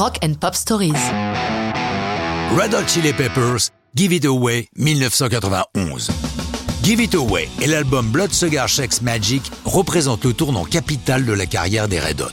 Rock 0.00 0.16
and 0.24 0.32
Pop 0.40 0.54
Stories. 0.54 0.94
Red 2.56 2.72
Hot 2.72 2.86
Chili 2.86 3.12
Peppers, 3.12 3.68
Give 3.94 4.14
It 4.14 4.24
Away, 4.24 4.66
1991. 4.74 6.08
Give 6.82 7.02
It 7.02 7.14
Away 7.14 7.50
et 7.60 7.66
l'album 7.66 8.08
Blood 8.08 8.32
Sugar 8.32 8.70
Sex 8.70 9.02
Magic 9.02 9.42
représentent 9.66 10.24
le 10.24 10.32
tournant 10.32 10.64
capital 10.64 11.26
de 11.26 11.34
la 11.34 11.44
carrière 11.44 11.86
des 11.86 12.00
Red 12.00 12.22
Hot. 12.22 12.30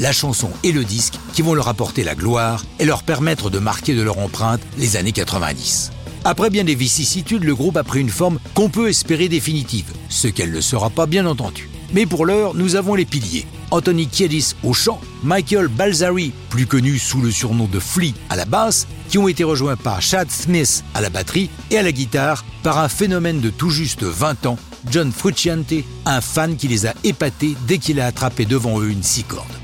La 0.00 0.10
chanson 0.10 0.50
et 0.64 0.72
le 0.72 0.82
disque 0.82 1.14
qui 1.34 1.42
vont 1.42 1.54
leur 1.54 1.68
apporter 1.68 2.02
la 2.02 2.16
gloire 2.16 2.64
et 2.80 2.84
leur 2.84 3.04
permettre 3.04 3.48
de 3.48 3.60
marquer 3.60 3.94
de 3.94 4.02
leur 4.02 4.18
empreinte 4.18 4.62
les 4.76 4.96
années 4.96 5.12
90. 5.12 5.92
Après 6.24 6.50
bien 6.50 6.64
des 6.64 6.74
vicissitudes, 6.74 7.44
le 7.44 7.54
groupe 7.54 7.76
a 7.76 7.84
pris 7.84 8.00
une 8.00 8.08
forme 8.08 8.40
qu'on 8.54 8.70
peut 8.70 8.88
espérer 8.88 9.28
définitive, 9.28 9.92
ce 10.08 10.26
qu'elle 10.26 10.50
ne 10.50 10.60
sera 10.60 10.90
pas 10.90 11.06
bien 11.06 11.26
entendu. 11.26 11.68
Mais 11.92 12.06
pour 12.06 12.26
l'heure, 12.26 12.54
nous 12.54 12.74
avons 12.74 12.96
les 12.96 13.04
piliers. 13.04 13.46
Anthony 13.74 14.06
Kiedis 14.06 14.54
au 14.62 14.72
chant, 14.72 15.00
Michael 15.24 15.66
Balzari, 15.66 16.32
plus 16.48 16.64
connu 16.64 16.96
sous 16.96 17.20
le 17.20 17.32
surnom 17.32 17.64
de 17.66 17.80
Flea 17.80 18.14
à 18.30 18.36
la 18.36 18.44
basse, 18.44 18.86
qui 19.08 19.18
ont 19.18 19.26
été 19.26 19.42
rejoints 19.42 19.74
par 19.74 20.00
Chad 20.00 20.30
Smith 20.30 20.84
à 20.94 21.00
la 21.00 21.10
batterie 21.10 21.50
et 21.72 21.78
à 21.78 21.82
la 21.82 21.90
guitare 21.90 22.44
par 22.62 22.78
un 22.78 22.88
phénomène 22.88 23.40
de 23.40 23.50
tout 23.50 23.70
juste 23.70 24.04
20 24.04 24.46
ans, 24.46 24.58
John 24.92 25.10
Frusciante, 25.10 25.74
un 26.06 26.20
fan 26.20 26.54
qui 26.54 26.68
les 26.68 26.86
a 26.86 26.94
épatés 27.02 27.56
dès 27.66 27.78
qu'il 27.78 27.98
a 27.98 28.06
attrapé 28.06 28.44
devant 28.44 28.78
eux 28.78 28.90
une 28.90 29.02
six 29.02 29.24
cordes. 29.24 29.63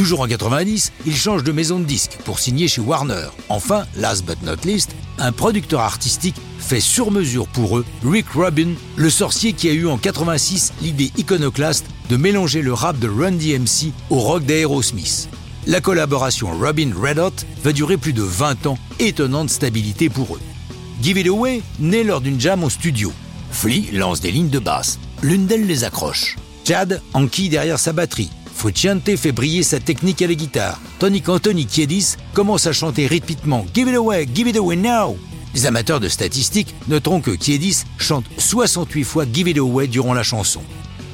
Toujours 0.00 0.20
en 0.22 0.28
90, 0.28 0.92
ils 1.04 1.14
changent 1.14 1.44
de 1.44 1.52
maison 1.52 1.78
de 1.78 1.84
disque 1.84 2.16
pour 2.24 2.38
signer 2.38 2.68
chez 2.68 2.80
Warner. 2.80 3.26
Enfin, 3.50 3.84
last 3.98 4.24
but 4.24 4.42
not 4.42 4.64
least, 4.64 4.92
un 5.18 5.30
producteur 5.30 5.80
artistique 5.80 6.36
fait 6.58 6.80
sur 6.80 7.10
mesure 7.10 7.46
pour 7.46 7.76
eux 7.76 7.84
Rick 8.02 8.30
Rubin, 8.30 8.70
le 8.96 9.10
sorcier 9.10 9.52
qui 9.52 9.68
a 9.68 9.74
eu 9.74 9.86
en 9.86 9.98
86 9.98 10.72
l'idée 10.80 11.12
iconoclaste 11.18 11.84
de 12.08 12.16
mélanger 12.16 12.62
le 12.62 12.72
rap 12.72 12.98
de 12.98 13.08
Run 13.08 13.32
DMC 13.32 13.92
au 14.08 14.20
rock 14.20 14.46
d'Aerosmith. 14.46 15.28
La 15.66 15.82
collaboration 15.82 16.48
Robin 16.58 16.92
Red 16.98 17.18
Hot 17.18 17.44
va 17.62 17.72
durer 17.72 17.98
plus 17.98 18.14
de 18.14 18.22
20 18.22 18.68
ans, 18.68 18.78
étonnante 19.00 19.50
stabilité 19.50 20.08
pour 20.08 20.36
eux. 20.36 20.40
Give 21.02 21.18
It 21.18 21.28
Away 21.28 21.60
naît 21.78 22.04
lors 22.04 22.22
d'une 22.22 22.40
jam 22.40 22.64
au 22.64 22.70
studio. 22.70 23.12
Flea 23.50 23.90
lance 23.92 24.22
des 24.22 24.32
lignes 24.32 24.48
de 24.48 24.60
basse. 24.60 24.98
L'une 25.20 25.44
d'elles 25.44 25.66
les 25.66 25.84
accroche. 25.84 26.36
Chad 26.66 27.02
enquille 27.12 27.50
derrière 27.50 27.78
sa 27.78 27.92
batterie. 27.92 28.30
Frusciante 28.60 29.16
fait 29.16 29.32
briller 29.32 29.62
sa 29.62 29.80
technique 29.80 30.20
à 30.20 30.26
la 30.26 30.34
guitare. 30.34 30.78
Tony 30.98 31.22
Anthony 31.26 31.64
Kiedis 31.64 32.16
commence 32.34 32.66
à 32.66 32.74
chanter 32.74 33.06
rythmiquement 33.06 33.64
Give 33.72 33.88
it 33.88 33.94
away, 33.94 34.28
give 34.34 34.46
it 34.48 34.56
away 34.58 34.76
now. 34.76 35.16
Les 35.54 35.64
amateurs 35.64 35.98
de 35.98 36.10
statistiques 36.10 36.74
noteront 36.86 37.22
que 37.22 37.30
Kiedis 37.30 37.84
chante 37.96 38.26
68 38.36 39.04
fois 39.04 39.24
Give 39.32 39.48
it 39.48 39.56
away 39.56 39.86
durant 39.86 40.12
la 40.12 40.22
chanson. 40.22 40.60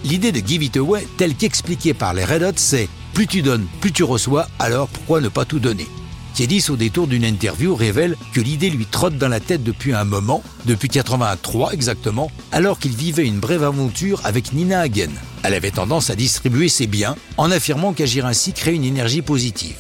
L'idée 0.03 0.33
de 0.33 0.45
Give 0.45 0.65
it 0.65 0.77
away, 0.77 1.07
telle 1.19 1.37
qu'expliquée 1.37 1.95
par 1.95 2.15
les 2.15 2.25
Red 2.25 2.43
Hot, 2.43 2.53
c'est 2.57 2.89
plus 3.15 3.29
tu 3.29 3.43
donnes, 3.43 3.69
plus 3.81 3.93
tu 3.93 4.03
reçois, 4.03 4.49
alors 4.59 4.89
pourquoi 4.89 5.21
ne 5.21 5.29
pas 5.29 5.45
tout 5.45 5.61
donner? 5.61 5.87
Kiedis, 6.35 6.67
au 6.69 6.77
détour 6.77 7.07
d'une 7.07 7.25
interview, 7.25 7.77
révèle 7.77 8.17
que 8.33 8.41
l'idée 8.41 8.71
lui 8.71 8.87
trotte 8.87 9.19
dans 9.19 9.29
la 9.29 9.39
tête 9.39 9.63
depuis 9.63 9.95
un 9.95 10.05
moment, 10.05 10.43
depuis 10.65 10.89
83 10.89 11.73
exactement, 11.75 12.29
alors 12.51 12.81
qu'il 12.81 12.97
vivait 12.97 13.25
une 13.25 13.39
brève 13.39 13.63
aventure 13.63 14.21
avec 14.25 14.53
Nina 14.53 14.81
Hagen. 14.81 15.13
Elle 15.47 15.55
avait 15.55 15.71
tendance 15.71 16.11
à 16.11 16.17
distribuer 16.17 16.69
ses 16.69 16.89
biens, 16.89 17.15
en 17.37 17.53
affirmant 17.53 17.93
qu'agir 17.93 18.27
ainsi 18.27 18.53
crée 18.53 18.75
une 18.75 18.83
énergie 18.83 19.23
positive. 19.23 19.77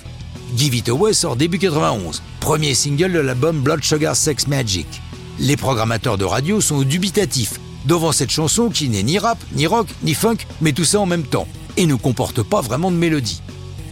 Give 0.56 0.77
It 0.77 0.89
Away 0.89 1.12
sort 1.12 1.34
début 1.34 1.59
91, 1.59 2.22
premier 2.39 2.72
single 2.72 3.12
de 3.12 3.19
l'album 3.19 3.62
Blood 3.62 3.83
Sugar 3.83 4.14
Sex 4.14 4.47
Magic. 4.47 4.87
Les 5.41 5.56
programmateurs 5.56 6.19
de 6.19 6.25
radio 6.25 6.61
sont 6.61 6.83
dubitatifs 6.83 7.59
devant 7.84 8.12
cette 8.12 8.31
chanson 8.31 8.69
qui 8.69 8.89
n'est 8.89 9.03
ni 9.03 9.19
rap, 9.19 9.39
ni 9.55 9.67
rock, 9.67 9.89
ni 10.05 10.14
funk, 10.14 10.37
mais 10.61 10.72
tout 10.72 10.84
ça 10.84 11.00
en 11.00 11.06
même 11.06 11.25
temps, 11.25 11.48
et 11.77 11.87
ne 11.87 11.97
comporte 11.97 12.44
pas 12.44 12.61
vraiment 12.61 12.92
de 12.92 12.97
mélodie. 12.97 13.42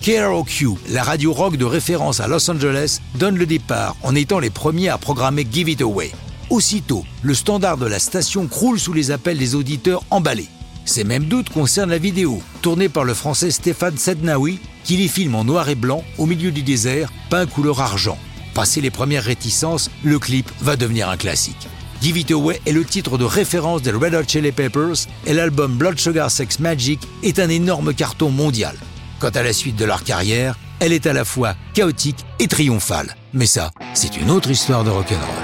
KROQ, 0.01 0.77
la 0.91 1.03
radio 1.03 1.33
rock 1.33 1.57
de 1.57 1.65
référence 1.65 2.21
à 2.21 2.29
Los 2.29 2.49
Angeles, 2.49 3.01
donne 3.17 3.37
le 3.37 3.47
départ 3.47 3.97
en 4.05 4.15
étant 4.15 4.39
les 4.39 4.51
premiers 4.51 4.91
à 4.91 4.99
programmer 4.99 5.45
Give 5.51 5.69
It 5.69 5.81
Away. 5.81 6.13
Aussitôt, 6.51 7.05
le 7.23 7.35
standard 7.35 7.79
de 7.79 7.87
la 7.87 7.99
station 7.99 8.47
croule 8.47 8.79
sous 8.79 8.93
les 8.93 9.11
appels 9.11 9.39
des 9.39 9.57
auditeurs 9.57 10.05
emballés. 10.11 10.49
Ces 10.85 11.05
mêmes 11.05 11.25
doutes 11.25 11.49
concernent 11.49 11.91
la 11.91 11.99
vidéo, 11.99 12.43
tournée 12.61 12.89
par 12.89 13.05
le 13.05 13.15
français 13.15 13.51
Stéphane 13.51 13.97
Sednaoui, 13.97 14.59
qui 14.85 14.97
les 14.97 15.09
filme 15.09 15.35
en 15.35 15.45
noir 15.45 15.69
et 15.69 15.75
blanc 15.75 16.05
au 16.19 16.27
milieu 16.27 16.51
du 16.51 16.63
désert, 16.63 17.11
peint 17.31 17.47
couleur 17.47 17.81
argent. 17.81 18.19
Passé 18.53 18.81
les 18.81 18.91
premières 18.91 19.25
réticences, 19.25 19.91
le 20.03 20.19
clip 20.19 20.51
va 20.61 20.77
devenir 20.77 21.09
un 21.09 21.17
classique. 21.17 21.69
Give 22.03 22.19
It 22.19 22.31
Away 22.33 22.61
est 22.67 22.73
le 22.73 22.85
titre 22.85 23.17
de 23.17 23.25
référence 23.25 23.81
des 23.81 23.91
Red 23.91 24.15
Hot 24.15 24.29
Chili 24.29 24.53
Peppers 24.53 25.07
et 25.27 25.33
l'album 25.33 25.75
Blood 25.77 25.99
Sugar 25.99 26.31
Sex 26.31 26.59
Magic 26.59 27.01
est 27.23 27.39
un 27.39 27.49
énorme 27.49 27.95
carton 27.95 28.31
mondial. 28.31 28.77
Quant 29.21 29.31
à 29.31 29.43
la 29.43 29.55
suite 29.55 29.77
de 29.77 29.87
leur 29.87 30.05
carrière, 30.05 30.59
elle 30.81 30.93
est 30.93 31.07
à 31.07 31.15
la 31.15 31.25
fois 31.25 31.55
chaotique 31.73 32.27
et 32.39 32.47
triomphale. 32.47 33.17
Mais 33.33 33.47
ça, 33.47 33.71
c'est 33.95 34.19
une 34.19 34.31
autre 34.31 34.51
histoire 34.51 34.85
de 34.85 34.91
rock'n'roll. 34.91 35.44